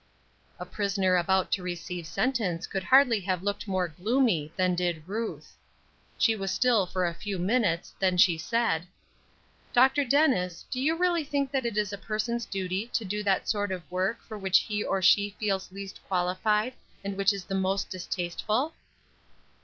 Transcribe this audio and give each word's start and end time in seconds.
A 0.57 0.65
prisoner 0.65 1.15
about 1.15 1.51
to 1.51 1.61
receive 1.61 2.07
sentence 2.07 2.65
could 2.65 2.81
hardly 2.85 3.19
have 3.19 3.43
looked 3.43 3.67
more 3.67 3.87
gloomy 3.87 4.51
than 4.55 4.73
did 4.73 5.03
Ruth. 5.07 5.55
She 6.17 6.35
was 6.35 6.49
still 6.51 6.87
for 6.87 7.05
a 7.05 7.13
few 7.13 7.37
minutes, 7.37 7.93
then 7.99 8.17
she 8.17 8.35
said: 8.39 8.87
"Dr. 9.73 10.03
Dennis, 10.03 10.65
do 10.71 10.81
you 10.81 10.95
really 10.97 11.23
think 11.23 11.53
it 11.53 11.77
is 11.77 11.93
a 11.93 11.99
person's 11.99 12.47
duty 12.47 12.87
to 12.87 13.05
do 13.05 13.21
that 13.21 13.47
sort 13.47 13.71
of 13.71 13.83
work 13.91 14.23
for 14.23 14.39
which 14.39 14.57
he 14.57 14.83
or 14.83 15.03
she 15.03 15.35
feels 15.39 15.71
least 15.71 15.99
qualified, 16.07 16.73
and 17.03 17.15
which 17.15 17.31
is 17.31 17.43
the 17.45 17.53
most 17.53 17.91
distasteful?" 17.91 18.73